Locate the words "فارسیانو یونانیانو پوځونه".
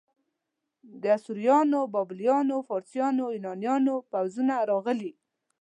2.67-4.55